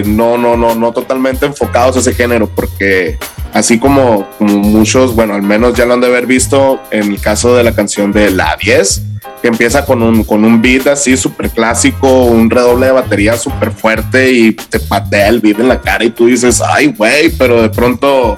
No, 0.06 0.38
no, 0.38 0.56
no, 0.56 0.74
no 0.74 0.92
totalmente 0.92 1.46
enfocados 1.46 1.96
a 1.96 2.00
ese 2.00 2.14
género, 2.14 2.48
porque 2.48 3.18
así 3.52 3.78
como, 3.78 4.28
como 4.38 4.58
muchos, 4.58 5.14
bueno, 5.14 5.34
al 5.34 5.42
menos 5.42 5.74
ya 5.74 5.86
lo 5.86 5.94
han 5.94 6.00
de 6.00 6.08
haber 6.08 6.26
visto 6.26 6.80
en 6.90 7.12
el 7.12 7.20
caso 7.20 7.56
de 7.56 7.62
la 7.62 7.74
canción 7.74 8.12
de 8.12 8.30
La 8.30 8.56
10, 8.60 9.02
que 9.40 9.48
empieza 9.48 9.84
con 9.84 10.02
un, 10.02 10.24
con 10.24 10.44
un 10.44 10.60
beat 10.60 10.86
así 10.86 11.16
súper 11.16 11.50
clásico, 11.50 12.24
un 12.24 12.50
redoble 12.50 12.86
de 12.86 12.92
batería 12.92 13.36
súper 13.36 13.70
fuerte 13.72 14.32
y 14.32 14.52
te 14.52 14.80
patea 14.80 15.28
el 15.28 15.40
beat 15.40 15.60
en 15.60 15.68
la 15.68 15.80
cara 15.80 16.04
y 16.04 16.10
tú 16.10 16.26
dices, 16.26 16.60
ay, 16.60 16.94
güey, 16.96 17.30
pero 17.30 17.62
de 17.62 17.68
pronto 17.68 18.34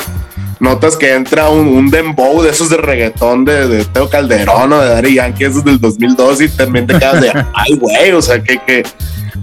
notas 0.61 0.97
que 0.97 1.15
entra 1.15 1.49
un, 1.49 1.69
un 1.69 1.91
dembow 1.91 2.43
de 2.43 2.51
esos 2.51 2.71
de 2.71 2.77
reggaetón 2.77 3.45
de, 3.45 3.69
de 3.69 3.85
Teo 3.85 4.09
Calderón 4.09 4.73
o 4.73 4.81
de 4.81 4.89
Daddy 4.89 5.15
Yankee, 5.15 5.45
esos 5.45 5.65
del 5.65 5.81
2002 5.81 6.41
y 6.41 6.49
también 6.49 6.87
te 6.87 6.99
quedas 6.99 7.21
de, 7.21 7.33
ay, 7.55 7.77
güey, 7.77 8.13
o 8.13 8.23
sea, 8.23 8.43
que, 8.43 8.59
que, 8.59 8.83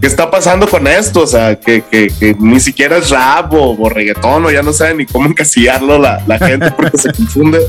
¿qué 0.02 0.08
está 0.08 0.30
pasando 0.32 0.68
con 0.68 0.88
esto? 0.88 1.22
O 1.22 1.28
sea, 1.28 1.60
que, 1.60 1.84
que, 1.84 2.08
que 2.08 2.36
ni 2.40 2.60
siquiera 2.60 2.98
es 2.98 3.10
rap 3.10 3.54
o, 3.54 3.90
reggaetón 3.90 4.46
o 4.46 4.52
ya 4.52 4.64
no 4.64 4.74
sabe 4.74 4.96
ni 4.96 5.06
cómo 5.06 5.28
encasillarlo 5.28 6.00
la, 6.00 6.22
la 6.26 6.38
gente 6.40 6.72
porque 6.72 6.98
se 6.98 7.14
confunde. 7.14 7.60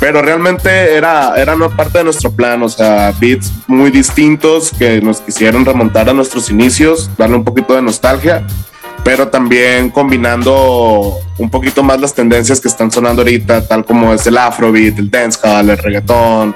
Pero 0.00 0.22
realmente 0.22 0.96
era, 0.96 1.34
era 1.36 1.54
una 1.54 1.68
parte 1.68 1.98
de 1.98 2.04
nuestro 2.04 2.32
plan, 2.32 2.62
o 2.62 2.68
sea, 2.68 3.12
beats 3.20 3.52
muy 3.68 3.90
distintos 3.90 4.72
que 4.76 5.00
nos 5.00 5.20
quisieron 5.20 5.64
remontar 5.64 6.08
a 6.08 6.12
nuestros 6.12 6.50
inicios, 6.50 7.10
darle 7.16 7.36
un 7.36 7.44
poquito 7.44 7.74
de 7.74 7.82
nostalgia 7.82 8.44
pero 9.04 9.28
también 9.28 9.90
combinando 9.90 11.18
un 11.38 11.50
poquito 11.50 11.82
más 11.82 12.00
las 12.00 12.14
tendencias 12.14 12.60
que 12.60 12.68
están 12.68 12.90
sonando 12.90 13.22
ahorita, 13.22 13.66
tal 13.66 13.84
como 13.84 14.14
es 14.14 14.26
el 14.26 14.38
afrobeat, 14.38 14.98
el 14.98 15.10
dancehall, 15.10 15.70
el 15.70 15.78
reggaetón, 15.78 16.54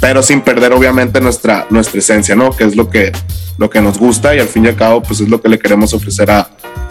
pero 0.00 0.22
sin 0.22 0.42
perder 0.42 0.72
obviamente 0.72 1.20
nuestra, 1.20 1.66
nuestra 1.70 1.98
esencia, 1.98 2.36
¿no? 2.36 2.54
Que 2.54 2.64
es 2.64 2.76
lo 2.76 2.90
que, 2.90 3.12
lo 3.56 3.70
que 3.70 3.80
nos 3.80 3.98
gusta 3.98 4.34
y 4.34 4.40
al 4.40 4.48
fin 4.48 4.66
y 4.66 4.68
al 4.68 4.76
cabo 4.76 5.02
pues 5.02 5.20
es 5.20 5.28
lo 5.28 5.40
que 5.40 5.48
le 5.48 5.58
queremos 5.58 5.94
ofrecer 5.94 6.30
a, 6.30 6.50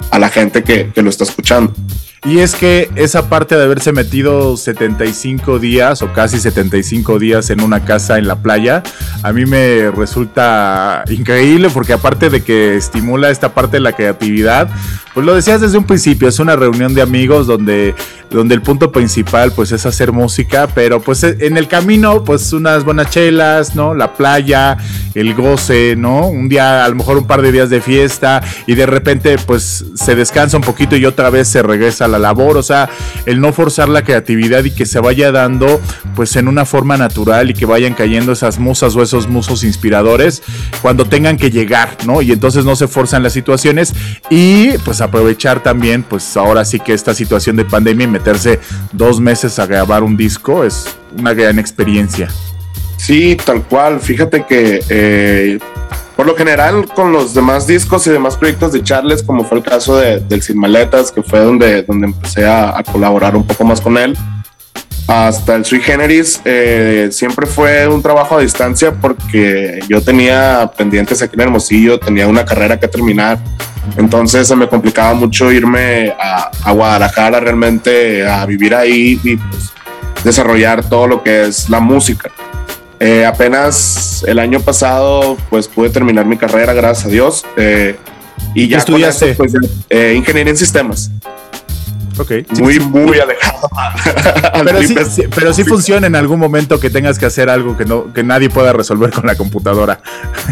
a 0.09 0.19
la 0.19 0.29
gente 0.29 0.63
que, 0.63 0.91
que 0.93 1.01
lo 1.01 1.09
está 1.09 1.23
escuchando. 1.23 1.73
Y 2.25 2.39
es 2.39 2.55
que 2.55 2.89
esa 2.95 3.27
parte 3.27 3.57
de 3.57 3.63
haberse 3.63 3.91
metido 3.91 4.55
75 4.55 5.59
días 5.59 6.01
o 6.01 6.13
casi 6.13 6.39
75 6.39 7.19
días 7.19 7.49
en 7.49 7.59
una 7.59 7.83
casa 7.83 8.17
en 8.17 8.27
la 8.27 8.37
playa, 8.37 8.81
a 9.23 9.33
mí 9.33 9.45
me 9.45 9.91
resulta 9.91 11.03
increíble 11.09 11.69
porque 11.69 11.91
aparte 11.91 12.29
de 12.29 12.41
que 12.41 12.77
estimula 12.77 13.29
esta 13.29 13.53
parte 13.53 13.77
de 13.77 13.81
la 13.81 13.91
creatividad, 13.91 14.69
pues 15.13 15.25
lo 15.25 15.35
decías 15.35 15.61
desde 15.61 15.77
un 15.77 15.83
principio, 15.83 16.27
es 16.27 16.39
una 16.39 16.55
reunión 16.55 16.93
de 16.93 17.01
amigos 17.01 17.45
donde, 17.45 17.93
donde 18.31 18.55
el 18.55 18.61
punto 18.61 18.91
principal 18.91 19.51
pues 19.51 19.71
es 19.71 19.85
hacer 19.85 20.11
música, 20.11 20.67
pero 20.73 21.01
pues 21.01 21.23
en 21.23 21.57
el 21.57 21.67
camino 21.67 22.23
pues 22.23 22.51
unas 22.53 22.83
buenas 22.83 23.11
chelas, 23.11 23.75
¿no? 23.75 23.93
La 23.93 24.13
playa, 24.13 24.77
el 25.13 25.35
goce, 25.35 25.95
¿no? 25.95 26.27
Un 26.27 26.49
día, 26.49 26.83
a 26.83 26.89
lo 26.89 26.95
mejor 26.95 27.17
un 27.17 27.27
par 27.27 27.41
de 27.41 27.51
días 27.51 27.69
de 27.69 27.81
fiesta 27.81 28.41
y 28.65 28.75
de 28.75 28.85
repente 28.85 29.35
pues 29.45 29.85
se 29.93 30.15
descansa 30.15 30.57
un 30.57 30.63
poquito 30.63 30.95
y 30.95 31.05
otra 31.05 31.29
vez 31.29 31.47
se 31.47 31.61
regresa 31.61 32.05
a 32.05 32.07
la 32.13 32.19
labor, 32.19 32.57
o 32.57 32.63
sea, 32.63 32.89
el 33.25 33.41
no 33.41 33.51
forzar 33.53 33.89
la 33.89 34.03
creatividad 34.03 34.63
y 34.63 34.71
que 34.71 34.85
se 34.85 34.99
vaya 34.99 35.31
dando 35.31 35.81
pues 36.15 36.35
en 36.35 36.47
una 36.47 36.65
forma 36.65 36.97
natural 36.97 37.49
y 37.49 37.53
que 37.53 37.65
vayan 37.65 37.93
cayendo 37.93 38.31
esas 38.31 38.59
musas 38.59 38.95
o 38.95 39.01
esos 39.01 39.27
musos 39.27 39.63
inspiradores 39.63 40.41
cuando 40.81 41.05
tengan 41.05 41.37
que 41.37 41.51
llegar, 41.51 41.97
¿no? 42.05 42.21
Y 42.21 42.31
entonces 42.31 42.65
no 42.65 42.75
se 42.75 42.87
forzan 42.87 43.23
las 43.23 43.33
situaciones 43.33 43.93
y 44.29 44.77
pues 44.79 45.01
aprovechar 45.01 45.61
también 45.61 46.03
pues 46.03 46.37
ahora 46.37 46.65
sí 46.65 46.79
que 46.79 46.93
esta 46.93 47.13
situación 47.13 47.55
de 47.55 47.65
pandemia 47.65 48.05
y 48.05 48.07
meterse 48.09 48.59
dos 48.91 49.19
meses 49.19 49.59
a 49.59 49.65
grabar 49.65 50.03
un 50.03 50.15
disco 50.17 50.63
es 50.63 50.85
una 51.17 51.33
gran 51.33 51.59
experiencia. 51.59 52.29
Sí, 52.97 53.35
tal 53.43 53.63
cual. 53.63 53.99
Fíjate 53.99 54.45
que 54.45 54.81
eh, 54.87 55.59
por 56.15 56.25
lo 56.25 56.35
general 56.35 56.85
con 56.93 57.11
los 57.11 57.33
demás 57.33 57.67
discos 57.67 58.05
y 58.07 58.11
demás 58.11 58.37
proyectos 58.37 58.73
de 58.73 58.83
Charles, 58.83 59.23
como 59.23 59.43
fue 59.43 59.57
el 59.59 59.63
caso 59.63 59.97
de, 59.97 60.19
del 60.19 60.41
Sin 60.41 60.59
Maletas, 60.59 61.11
que 61.11 61.23
fue 61.23 61.39
donde, 61.39 61.83
donde 61.83 62.07
empecé 62.07 62.45
a, 62.45 62.83
colaborar 62.91 63.35
un 63.35 63.45
poco 63.45 63.63
más 63.63 63.81
con 63.81 63.97
él, 63.97 64.15
hasta 65.07 65.55
el 65.55 65.65
Sui 65.65 65.81
Generis, 65.81 66.39
eh, 66.45 67.09
siempre 67.11 67.45
fue 67.45 67.87
un 67.87 68.01
trabajo 68.01 68.37
a 68.37 68.41
distancia 68.41 68.93
porque 68.93 69.79
yo 69.89 70.01
tenía 70.01 70.71
pendientes 70.77 71.21
aquí 71.21 71.35
en 71.35 71.41
Hermosillo, 71.41 71.99
tenía 71.99 72.27
una 72.27 72.45
carrera 72.45 72.79
que 72.79 72.87
terminar, 72.87 73.39
entonces 73.97 74.47
se 74.47 74.55
me 74.55 74.67
complicaba 74.67 75.13
mucho 75.13 75.51
irme 75.51 76.15
a, 76.19 76.51
a 76.63 76.71
Guadalajara 76.71 77.39
realmente 77.39 78.25
a 78.27 78.45
vivir 78.45 78.75
ahí 78.75 79.19
y 79.23 79.35
pues, 79.35 79.73
desarrollar 80.23 80.87
todo 80.87 81.07
lo 81.07 81.23
que 81.23 81.47
es 81.47 81.69
la 81.69 81.79
música. 81.79 82.31
Eh, 83.05 83.25
apenas 83.25 84.23
el 84.25 84.39
año 84.39 84.61
pasado, 84.61 85.35
pues 85.49 85.67
pude 85.67 85.89
terminar 85.89 86.25
mi 86.25 86.37
carrera, 86.37 86.71
gracias 86.71 87.05
a 87.05 87.09
Dios. 87.09 87.45
Eh, 87.57 87.97
y 88.55 88.69
ya 88.69 88.77
estudiaste? 88.77 89.35
pues, 89.35 89.51
eh, 89.89 90.13
ingeniería 90.15 90.51
en 90.51 90.57
sistemas. 90.57 91.11
Ok. 92.17 92.31
Muy, 92.59 92.79
muy 92.79 93.19
alejado. 93.19 93.69
pero, 95.35 95.53
sí, 95.53 95.63
funciona 95.63 96.07
en 96.07 96.15
algún 96.15 96.39
momento 96.39 96.79
que 96.79 96.89
tengas 96.89 97.17
que 97.17 97.25
hacer 97.25 97.49
algo 97.49 97.75
que, 97.77 97.85
no, 97.85 98.13
que 98.13 98.23
nadie 98.23 98.49
pueda 98.49 98.73
resolver 98.73 99.11
con 99.11 99.25
la 99.25 99.35
computadora. 99.35 99.99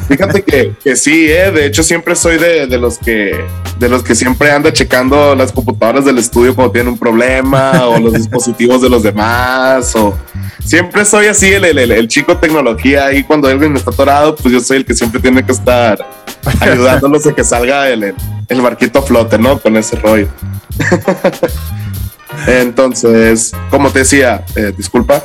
Fíjate 0.08 0.44
que, 0.44 0.74
que 0.84 0.96
sí, 0.96 1.30
¿eh? 1.30 1.52
de 1.52 1.66
hecho 1.66 1.84
siempre 1.84 2.16
soy 2.16 2.38
de, 2.38 2.68
de, 2.68 2.78
los 2.78 2.98
que, 2.98 3.40
de 3.80 3.90
los 3.90 4.04
que 4.04 4.16
siempre 4.16 4.52
anda 4.52 4.74
checando 4.74 5.36
las 5.36 5.52
computadoras 5.52 6.06
del 6.06 6.18
estudio 6.18 6.56
cuando 6.56 6.72
tienen 6.72 6.94
un 6.94 7.00
problema 7.00 7.88
o 7.88 8.00
los 8.00 8.14
dispositivos 8.14 8.82
de 8.82 8.90
los 8.90 9.04
demás 9.04 9.96
o 9.96 10.18
siempre 10.64 11.06
soy 11.06 11.28
así 11.28 11.52
el, 11.52 11.66
el, 11.66 11.92
el, 11.92 12.08
chico 12.08 12.38
tecnología 12.38 13.14
y 13.14 13.24
cuando 13.24 13.48
alguien 13.48 13.76
está 13.76 13.92
atorado 13.92 14.36
pues 14.36 14.54
yo 14.54 14.60
soy 14.60 14.78
el 14.78 14.86
que 14.86 14.94
siempre 14.94 15.20
tiene 15.20 15.44
que 15.46 15.52
estar 15.52 16.06
ayudándolos 16.60 17.26
a 17.28 17.34
que 17.34 17.44
salga 17.44 17.90
el, 17.90 18.16
el 18.52 18.62
barquito 18.62 19.00
a 19.00 19.02
flote, 19.02 19.38
¿no? 19.38 19.60
Con 19.60 19.78
ese 19.78 19.96
rollo. 19.96 20.28
Entonces, 22.48 23.54
como 23.70 23.90
te 23.92 24.00
decía, 24.00 24.44
eh, 24.56 24.74
disculpa. 24.76 25.24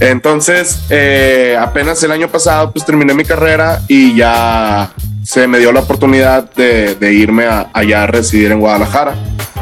Entonces, 0.00 0.80
eh, 0.90 1.56
apenas 1.58 2.02
el 2.02 2.12
año 2.12 2.28
pasado, 2.28 2.70
pues 2.70 2.84
terminé 2.84 3.14
mi 3.14 3.24
carrera 3.24 3.82
y 3.88 4.14
ya 4.14 4.92
se 5.24 5.46
me 5.46 5.58
dio 5.58 5.72
la 5.72 5.80
oportunidad 5.80 6.50
de, 6.54 7.12
irme 7.12 7.46
allá 7.72 8.04
a 8.04 8.06
residir 8.06 8.52
en 8.52 8.60
Guadalajara. 8.60 9.14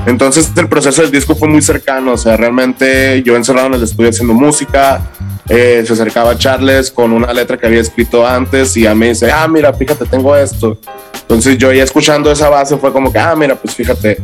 Entonces, 0.07 0.51
el 0.57 0.69
proceso 0.69 1.03
del 1.03 1.13
disco 1.13 1.37
fue 1.37 1.49
muy 1.49 1.63
cercano. 1.63 2.13
O 2.13 2.17
sea, 2.17 2.37
realmente 2.37 3.23
yo 3.23 3.37
encerrado 3.37 3.69
en 3.69 3.75
el 3.75 3.83
estudio 3.85 4.11
haciendo 4.11 4.35
música. 4.35 5.11
Eh, 5.49 5.85
se 5.87 5.93
acercaba 5.93 6.37
Charles 6.37 6.91
con 6.91 7.13
una 7.13 7.33
letra 7.33 7.57
que 7.57 7.67
había 7.67 7.81
escrito 7.81 8.27
antes 8.27 8.77
y 8.77 8.83
ya 8.83 8.97
me 8.97 9.11
dice, 9.11 9.31
ah, 9.31 9.47
mira, 9.47 9.73
fíjate, 9.73 10.07
tengo 10.07 10.37
esto. 10.37 10.77
Entonces 11.26 11.59
yo 11.59 11.73
ya 11.73 11.83
escuchando 11.83 12.30
esa 12.30 12.49
base 12.49 12.76
fue 12.76 12.92
como 12.92 13.12
que, 13.12 13.18
ah, 13.18 13.35
mira, 13.35 13.56
pues 13.56 13.75
fíjate, 13.75 14.18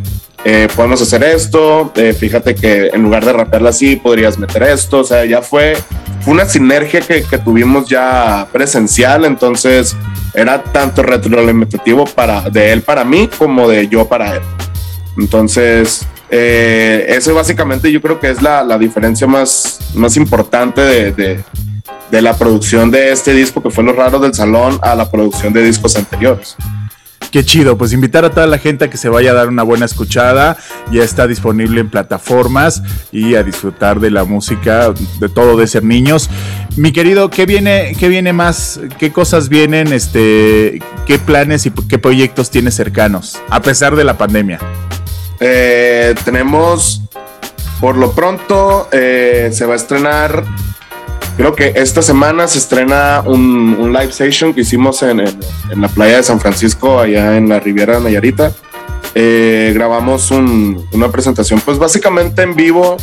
eh, 0.45 0.69
podemos 0.77 1.03
hacer 1.03 1.25
esto, 1.25 1.93
eh, 1.97 2.13
fíjate 2.13 2.55
que 2.55 2.91
en 2.93 3.03
lugar 3.03 3.25
de 3.25 3.33
rapearla 3.33 3.71
así 3.71 3.97
podrías 3.97 4.39
meter 4.39 4.63
esto, 4.63 5.01
o 5.01 5.05
sea, 5.05 5.25
ya 5.25 5.43
fue, 5.43 5.77
una 6.27 6.45
sinergia 6.45 7.01
que, 7.01 7.25
que, 7.25 7.39
tuvimos 7.39 7.89
ya 7.89 8.47
presencial, 8.53 9.25
entonces 9.25 9.97
era 10.33 10.63
tanto 10.63 11.03
retroalimentativo 11.03 12.05
para, 12.05 12.49
de 12.49 12.73
él 12.73 12.83
para 12.83 13.05
mí 13.05 13.29
como 13.37 13.69
de 13.69 13.89
yo 13.89 14.07
para 14.07 14.37
él. 14.37 14.43
Entonces, 15.19 16.07
eh, 16.31 17.07
eso 17.09 17.35
básicamente 17.35 17.91
yo 17.91 18.01
creo 18.01 18.21
que 18.21 18.31
es 18.31 18.41
la, 18.41 18.63
la 18.63 18.79
diferencia 18.79 19.27
más, 19.27 19.81
más 19.95 20.17
importante 20.17 20.81
de, 20.81 21.13
de, 21.13 21.45
de 22.11 22.23
la 22.23 22.37
producción 22.37 22.91
de 22.91 23.11
este 23.11 23.33
disco 23.33 23.63
que 23.63 23.71
fue 23.71 23.83
Los 23.83 23.97
Raros 23.97 24.23
del 24.23 24.35
Salón 24.35 24.79
a 24.83 24.95
la 24.95 25.11
producción 25.11 25.53
de 25.53 25.63
discos 25.63 25.97
anteriores. 25.97 26.57
Qué 27.33 27.47
chido, 27.47 27.79
pues 27.79 27.95
invitar 27.95 28.27
a 28.27 28.31
toda 28.31 28.47
la 28.47 28.59
gente 28.59 28.85
a 28.85 28.91
que 28.91 28.99
se 28.99 29.09
vaya 29.09 29.31
a 29.31 29.35
dar 29.35 29.49
una 29.49 29.63
buena 29.63 29.87
escuchada. 29.87 30.59
Ya 30.91 31.03
está 31.03 31.27
disponible 31.27 31.81
en 31.81 31.89
plataformas 31.89 32.83
y 33.11 33.37
a 33.37 33.43
disfrutar 33.43 34.01
de 34.01 34.11
la 34.11 34.25
música, 34.25 34.93
de 35.19 35.29
todo 35.31 35.57
de 35.57 35.67
ser 35.67 35.83
niños. 35.83 36.29
Mi 36.77 36.93
querido, 36.93 37.31
¿qué 37.31 37.47
viene, 37.47 37.97
qué 37.99 38.09
viene 38.09 38.35
más? 38.35 38.81
¿Qué 38.99 39.13
cosas 39.13 39.49
vienen? 39.49 39.95
Este, 39.95 40.83
¿Qué 41.07 41.19
planes 41.19 41.65
y 41.65 41.71
qué 41.71 41.99
proyectos 41.99 42.51
tienes 42.51 42.75
cercanos? 42.75 43.41
A 43.49 43.63
pesar 43.63 43.97
de 43.97 44.05
la 44.05 44.19
pandemia. 44.19 44.59
Eh, 45.41 46.15
tenemos 46.27 47.01
por 47.81 47.97
lo 47.97 48.13
pronto 48.13 48.91
eh, 48.93 49.49
se 49.53 49.65
va 49.65 49.73
a 49.73 49.77
estrenar, 49.77 50.45
creo 51.37 51.55
que 51.55 51.73
esta 51.77 52.03
semana 52.03 52.47
se 52.47 52.59
estrena 52.59 53.23
un, 53.25 53.93
live 53.93 54.13
session 54.13 54.55
que 54.55 54.63
hicimos 54.63 55.03
en, 55.03 55.25
la 55.77 55.89
playa 55.89 56.17
de 56.17 56.23
San 56.23 56.41
Francisco, 56.41 57.01
allá 57.01 57.37
en 57.37 57.49
la 57.49 57.61
Riviera 57.61 57.97
de 57.97 58.05
Nayarita. 58.05 58.53
Eh, 59.15 59.73
grabamos 59.75 60.31
una 60.31 61.11
presentación, 61.11 61.61
pues 61.61 61.79
básicamente 61.79 62.43
en 62.43 62.55
vivo 62.55 62.97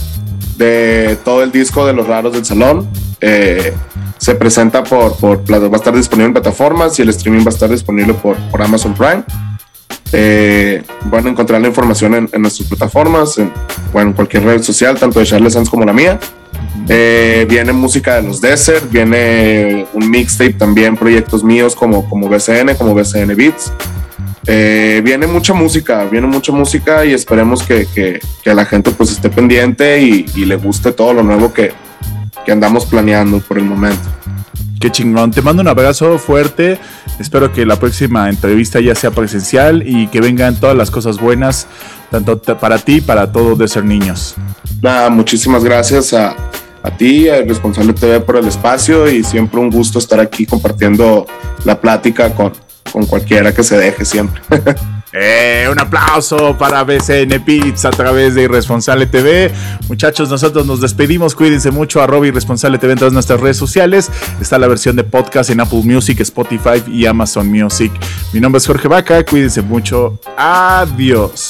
de 0.58 1.18
todo 1.24 1.44
el 1.44 1.52
disco 1.52 1.86
de 1.86 1.94
los 1.94 2.08
raros 2.08 2.34
del 2.34 2.46
salón. 2.46 2.88
Eh, 3.22 3.74
se 4.18 4.36
presenta 4.36 4.84
por, 4.84 5.16
por, 5.16 5.40
va 5.52 5.58
a 5.58 5.76
estar 5.76 5.96
disponible 5.96 6.28
en 6.28 6.34
plataformas 6.34 7.00
y 7.00 7.04
el 7.04 7.10
streaming 7.10 7.42
va 7.42 7.52
a 7.52 7.54
estar 7.54 7.70
disponible 7.70 8.14
por, 8.14 8.36
por 8.50 8.62
Amazon 8.62 8.94
Prime. 8.94 9.24
Eh, 10.12 10.84
van 11.06 11.28
a 11.28 11.30
encontrar 11.30 11.62
la 11.62 11.68
información 11.68 12.30
en, 12.32 12.42
nuestras 12.42 12.68
plataformas, 12.68 13.38
en, 13.38 13.52
bueno, 13.94 14.10
en 14.10 14.16
cualquier 14.16 14.44
red 14.44 14.62
social, 14.62 14.98
tanto 14.98 15.20
de 15.20 15.26
Charles 15.26 15.54
Sands 15.54 15.70
como 15.70 15.86
la 15.86 15.94
mía. 15.94 16.20
Eh, 16.88 17.46
viene 17.48 17.72
música 17.72 18.16
de 18.16 18.24
los 18.24 18.42
Desert, 18.42 18.90
viene 18.90 19.86
un 19.94 20.10
mixtape 20.10 20.54
también, 20.54 20.98
proyectos 20.98 21.44
míos 21.44 21.76
como, 21.76 22.10
como 22.10 22.28
BCN, 22.28 22.76
como 22.76 22.96
BCN 22.96 23.36
Beats. 23.36 23.72
Eh, 24.48 25.02
viene 25.04 25.28
mucha 25.28 25.54
música, 25.54 26.06
viene 26.06 26.26
mucha 26.26 26.52
música 26.52 27.06
y 27.06 27.14
esperemos 27.14 27.62
que, 27.62 27.86
que, 27.94 28.20
que 28.44 28.54
la 28.56 28.66
gente 28.66 28.90
pues 28.90 29.12
esté 29.12 29.30
pendiente 29.30 30.02
y, 30.02 30.26
y, 30.36 30.46
le 30.46 30.56
guste 30.56 30.92
todo 30.92 31.14
lo 31.14 31.22
nuevo 31.22 31.54
que, 31.54 31.72
que 32.46 32.52
andamos 32.52 32.88
planeando 32.88 33.40
por 33.42 33.60
el 33.60 33.66
momento. 33.66 34.10
Qué 34.80 34.90
chingón. 34.90 35.32
Te 35.32 35.42
mando 35.42 35.62
un 35.62 35.68
abrazo 35.68 36.18
fuerte. 36.18 36.80
Espero 37.20 37.52
que 37.52 37.66
la 37.66 37.76
próxima 37.76 38.30
entrevista 38.30 38.80
ya 38.80 38.96
sea 38.96 39.12
presencial 39.12 39.84
y 39.86 40.08
que 40.08 40.22
vengan 40.22 40.60
todas 40.60 40.76
las 40.76 40.90
cosas 40.90 41.20
buenas, 41.20 41.68
tanto 42.10 42.42
para 42.58 42.80
ti 42.80 43.02
para 43.02 43.32
todos 43.32 43.58
de 43.58 43.68
ser 43.68 43.84
niños. 43.84 44.36
Nada, 44.82 45.10
muchísimas 45.10 45.64
gracias 45.66 46.14
a, 46.14 46.36
a 46.84 46.92
ti, 46.92 47.30
al 47.30 47.48
responsable 47.48 47.94
TV 47.94 48.20
por 48.22 48.38
el 48.38 48.48
espacio 48.48 49.10
y 49.10 49.24
siempre 49.24 49.60
un 49.60 49.70
gusto 49.70 50.00
estar 50.00 50.20
aquí 50.20 50.46
compartiendo 50.46 51.26
la 51.66 51.80
plática 51.80 52.34
con, 52.34 52.54
con 52.92 53.06
cualquiera 53.06 53.54
que 53.54 53.64
se 53.64 53.78
deje 53.78 54.06
siempre. 54.06 54.42
Eh, 55.12 55.68
un 55.72 55.80
aplauso 55.80 56.56
para 56.58 56.84
BCN 56.84 57.44
Pizza 57.44 57.88
a 57.88 57.92
través 57.92 58.36
de 58.36 58.44
Irresponsable 58.44 59.08
TV. 59.08 59.52
Muchachos, 59.88 60.30
nosotros 60.30 60.68
nos 60.68 60.82
despedimos. 60.82 61.34
Cuídense 61.34 61.72
mucho. 61.72 62.02
Arroba 62.02 62.28
Irresponsable 62.28 62.78
TV 62.78 62.94
en 62.94 63.00
todas 63.00 63.14
nuestras 63.14 63.40
redes 63.40 63.58
sociales. 63.58 64.12
Está 64.40 64.60
la 64.60 64.68
versión 64.68 64.96
de 64.96 65.04
podcast 65.04 65.50
en 65.50 65.62
Apple 65.62 65.82
Music, 65.84 66.20
Spotify 66.20 66.84
y 66.88 67.06
Amazon 67.08 67.48
Music. 67.48 67.92
Mi 68.34 68.40
nombre 68.40 68.60
es 68.60 68.68
Jorge 68.68 68.88
Vaca. 68.88 69.26
Cuídense 69.26 69.62
mucho. 69.62 70.20
Adiós. 70.38 71.50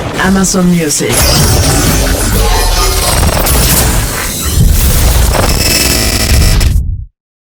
Amazon 0.23 0.69
Music. 0.69 1.70